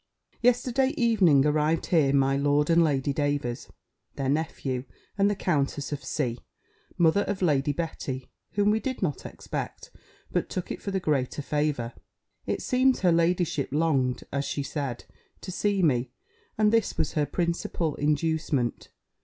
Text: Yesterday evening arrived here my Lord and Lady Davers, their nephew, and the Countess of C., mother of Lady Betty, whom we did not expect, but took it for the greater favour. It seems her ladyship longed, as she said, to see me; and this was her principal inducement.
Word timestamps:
Yesterday 0.41 0.95
evening 0.97 1.45
arrived 1.45 1.85
here 1.85 2.11
my 2.11 2.35
Lord 2.35 2.71
and 2.71 2.83
Lady 2.83 3.13
Davers, 3.13 3.69
their 4.15 4.29
nephew, 4.29 4.83
and 5.15 5.29
the 5.29 5.35
Countess 5.35 5.91
of 5.91 6.03
C., 6.03 6.39
mother 6.97 7.21
of 7.27 7.43
Lady 7.43 7.71
Betty, 7.71 8.27
whom 8.53 8.71
we 8.71 8.79
did 8.79 9.03
not 9.03 9.27
expect, 9.27 9.91
but 10.31 10.49
took 10.49 10.71
it 10.71 10.81
for 10.81 10.89
the 10.89 10.99
greater 10.99 11.43
favour. 11.43 11.93
It 12.47 12.63
seems 12.63 13.01
her 13.01 13.11
ladyship 13.11 13.69
longed, 13.71 14.23
as 14.31 14.43
she 14.43 14.63
said, 14.63 15.03
to 15.41 15.51
see 15.51 15.83
me; 15.83 16.09
and 16.57 16.73
this 16.73 16.97
was 16.97 17.13
her 17.13 17.27
principal 17.27 17.93
inducement. 17.97 18.89